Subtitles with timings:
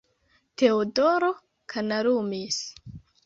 [0.57, 1.31] Teodoro
[1.71, 2.57] kanalumis.